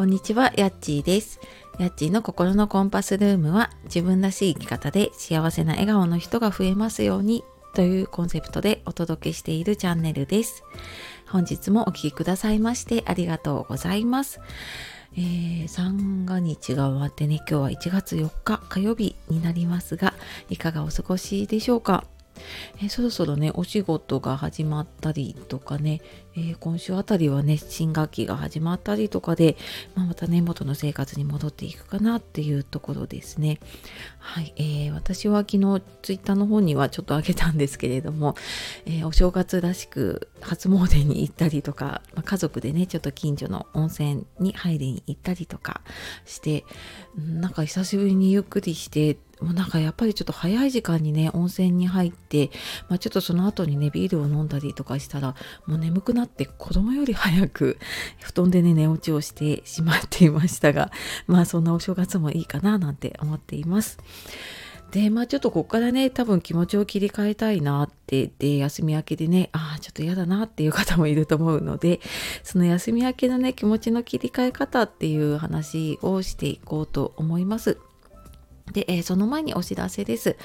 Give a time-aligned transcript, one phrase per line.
[0.00, 1.40] こんにちは、やっちーです。
[1.78, 7.44] やっちーの心のコンパスルームは自分らしい生き方で幸せな笑顔の人が増えますように
[7.74, 10.64] というコンセプトでお届けしているチャンネルです。
[11.28, 14.40] 本日もお聴きくださいましてありがとうございます。
[15.18, 20.14] えー、三が日が終わってね、今日は1月4日火曜日になりますが、
[20.48, 22.04] いかがお過ごしでしょうか？
[22.82, 26.00] えそろそろねお仕事が始まったりとかね、
[26.36, 29.56] えー今週あたりはね新学期が始まったりとかで、
[29.94, 33.58] まあ、またね元の生活に戻っていくかなっていうところですね。
[34.18, 38.34] はい、えー私は昨日ツイッターの方にはちょっとあげたんですけれども、
[38.86, 45.80] えーお正月らしく初詣に行ったりとか、まあ家族でねちょっと近所の温泉に入りに行ったりとか
[46.24, 46.64] して
[47.16, 52.50] うんなんか久しぶりにゆっくりしてもうなんかやっぱりちょっと早い時間にね温泉に入って、
[52.88, 55.34] まあ、ちょっとその後にねビールを飲んだりとかしたら
[55.66, 57.78] もう眠くななって子供より早く
[58.20, 60.90] 布団でね寝落ちをしてしまっていましたが
[61.26, 63.98] まあそんなお正月もいいかななんて思っています。
[64.90, 72.00] でまあちょっとここからね多分気持ちを切り替えたいなってで休み明けでねああちょっと嫌だなっていう方もいると思うので
[72.42, 77.78] その休み明けのね気持ちの切り替え方っていう話をしていこうと思います。
[78.72, 80.36] で、えーその前にお知らせです。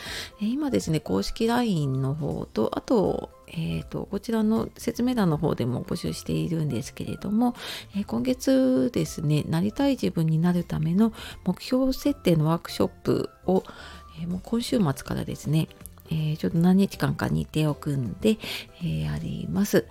[0.41, 7.55] えー今ですね、公式 LINE の方と、あと、えーと、こちらの説明欄の方でも募集しているんですけれども、
[7.95, 11.13] えー今月ですね、なりたい自分になるための
[11.45, 13.63] 目標設定のワークショップを、
[14.21, 15.67] えもう今週末からですね、
[16.09, 18.37] えーちょっと何日間か日程を組んで、
[18.81, 19.85] えーやります。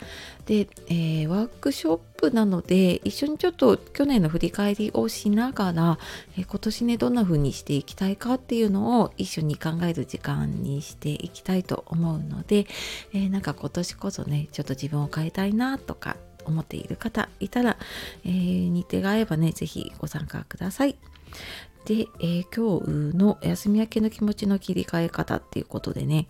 [0.46, 5.98] で、えーワークショップなので一緒にちょっと去年の振り返りをしながら、
[6.36, 12.66] え今年ねどんな風にしていきたいかっていうのを一緒に考える時間にしていきたいと思うので、
[13.12, 17.76] えなんか今年こそねちょっと自分を変えたいなとか思っている方いたら、
[18.24, 20.96] えー日程が合えばね是非ご参加ください。
[21.84, 22.80] で、えー今
[23.12, 26.26] 日の休み明けの気持ちの切り替え方っていうことでね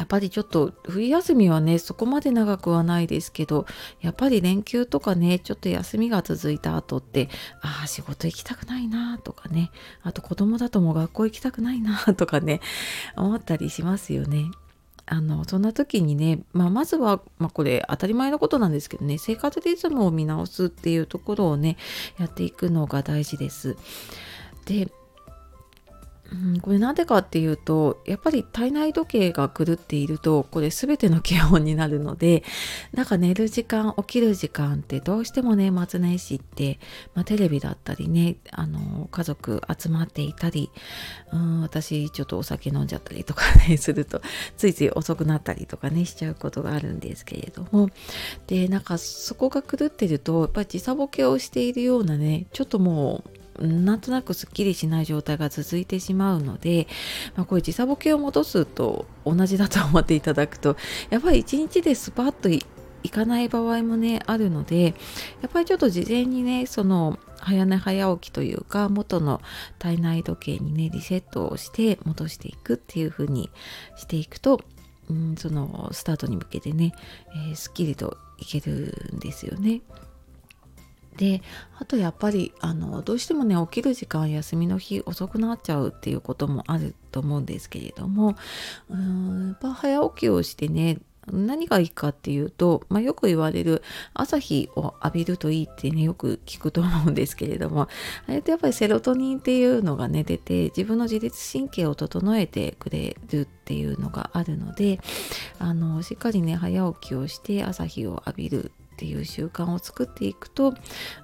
[0.00, 3.66] やっぱりちょっと冬休みはねそこまで長くはないですけど
[4.00, 7.28] やっぱり連休とかねちょっと休みが続いた後って
[7.60, 9.70] ああ仕事行きたくないなとかね
[10.02, 12.60] あと子供だとも学校行きたくないなとかね
[13.16, 14.50] 思ったりしますよね。
[15.12, 21.76] あのそんな時にね、まあ、まずは、まあ、これ当たり前のことなんですけどね生活リズムを見直すっていうところをね
[22.18, 23.76] やっていくのが大事です。
[24.66, 24.88] で
[26.32, 32.44] うん、これなんでかっていうとやっぱり体内時計が狂っているとこれ全ての基本になるので
[32.92, 36.78] なんか寝る時間起きる時間ってどうしてもね末年始って、
[37.14, 40.70] まあ、テレビだったりねあの家族集まっていたり、
[41.32, 44.22] うん、私ちょっとお酒飲んじゃったりとかね すると
[44.56, 47.90] ついつい遅くなったりとかねしちゃうことがあるんですけれども。
[48.46, 56.86] でなんかそこが狂ってるとやっぱり時差ボケをしているようなねちょっともうなんとなくすっきりしない状態が続いてしまうので、
[57.36, 60.76] まあ、こういう時差ボケを戻すと同じだと思っていただくと
[61.10, 64.94] やっぱり一日でスパッといかない場合もねあるので
[65.42, 69.40] やっぱりちょっと事前にねその早寝早起きというか元の
[69.78, 73.50] 体内時計にねリセットをして戻していくっていう風に
[73.96, 74.60] していくと、
[75.08, 76.92] うん、そのスタートに向けてね、
[77.48, 79.80] えーすっきりといけるんですよね。
[81.20, 81.42] で
[81.78, 88.36] あとやっぱりあのどうしてもね起きる時間休みの日遅くなっちゃうっていうこともあると思うんですけれども
[88.88, 90.96] うーんやっぱ早起きをしてね
[91.30, 93.82] 何がいいかっていうと、まあ、よく言われる
[94.14, 97.82] 朝日を浴びるといいってねよく聞くと思うんですけれども
[98.26, 105.00] あれってやっぱりセロトニンっていうのがね出て自分の自律神経を整えてくれるっていうのがあるので
[105.58, 110.74] あのしっかりね早起きをして朝日を浴びるっていう習慣を作っていくと、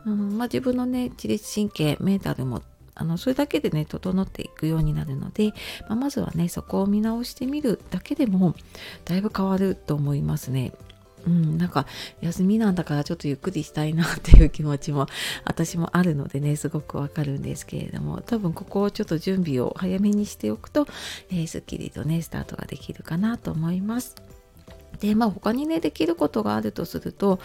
[0.06, 2.62] うんまあ、自分のね自律神経メンタルも
[2.94, 8.54] あのそれだけでね整っていくようになるので、まあ、まずはねそこを見直してみるだけでも
[9.04, 10.72] だいぶ変わると思いますね。
[11.26, 11.86] うん、なんか
[12.22, 15.08] 休みなんだからちょっとゆっくりしたいなっていう気持ちも
[15.44, 20.86] 私もあるのでねすごくわかるんですけれども多分ここをちょっと準備を早めにしておくと、
[21.30, 24.25] えーすっきりとねスタートができるかなと思います。
[24.96, 27.38] でまあ他にねできることがあるとすると、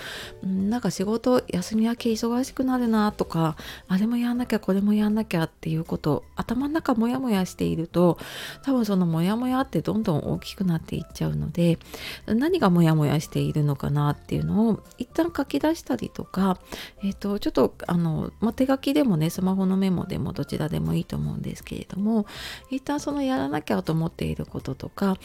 [0.43, 3.55] うん、なんか仕事休み明け忙しくなるなとか
[3.87, 8.17] あれもやんなきゃこれもやんなきゃっていうこと頭の中モヤモヤしていると
[8.63, 11.77] 多分そのモヤモヤってどんどん大きくなっていっちゃうので
[12.25, 16.59] 何がモヤモヤしているのかなっていうのを一旦書き出したりとか、
[17.03, 22.25] えー、とちょっとあの、まあ、手書きでもねスマホのメモでもどちらでもいいと思うんですけれども
[22.69, 25.17] 一旦そのやらなきゃと思っていることとか、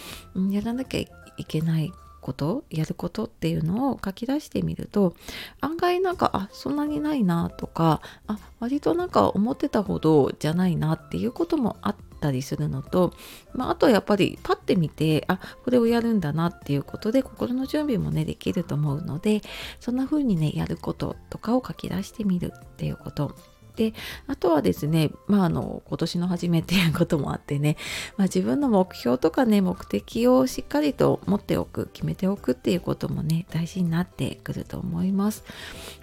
[0.50, 1.93] やらなきゃいけない
[2.26, 5.14] ことやることっていうのを書き出してみると
[5.61, 13.12] 案外なんかあそんなにないなとかあ割となんか思ってたほどじゃないなっていうこともあったりするのと、
[13.55, 19.43] まあ、あとやっぱりパッて見てあこれをやるんだなっていうことで心の準備もねできると思うので
[19.79, 23.37] そんな風にねやることとかを書き出してみるっていうこと。
[23.76, 23.93] で
[24.26, 27.76] あとはですねまああの今年の初めっていうこともあってね、
[28.17, 35.44] まあ、自分の目標とかね目的をしっかりと持っておく決めておくっていうこともね大事になってくると思います。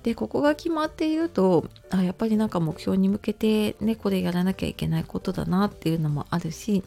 [0.04, 6.84] でここが決まっているとあやっぱりなんか目標に向けてねこれやらなきゃいけないことだなっていうのもあるし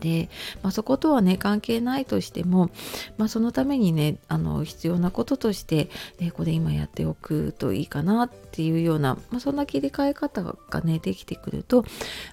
[0.00, 0.28] で、
[0.62, 2.70] まあ、そことはね関係ないとしても、
[3.16, 5.88] まあ、そのためにねあの必要なこととして、
[6.20, 11.84] えこれ今やっておくといいかなっていうような、まあ、そんな切り替え方がねできてくると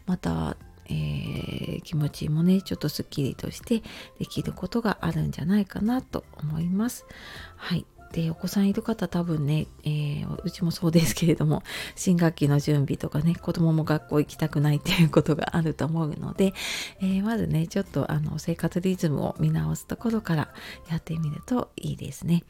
[0.05, 0.57] また
[0.87, 3.81] えー、気持ちもねちょっとすっきりとして
[4.19, 7.07] できることがあるんじゃないかなと思います。
[7.55, 11.63] はいでお子さんいる方多分ね、えー、うちもそうですけれども
[11.95, 16.53] 新学期の準備とかね子供も学校行きたくないっていうことがあると思うので、
[17.01, 20.49] えー、まずねちょっとあの生活リズムを見直すところから
[20.89, 22.43] やってみるといいですね。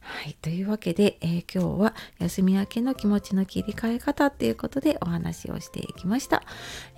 [0.00, 0.36] はい。
[0.40, 6.42] というわけで、えー、今日は休み明けの気持ちの切り替え方っていうことでお話をしていきました、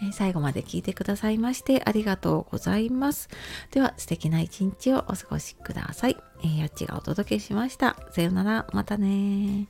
[0.02, 3.28] えー、最後まで聞いてくださいましてありがとうございます。
[3.70, 6.16] では素敵な一日をお過ごしください。
[6.42, 7.96] えー、やっちがお届けしました。
[8.12, 8.66] さようなら。
[8.72, 9.66] またね